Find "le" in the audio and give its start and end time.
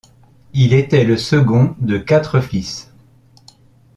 1.03-1.15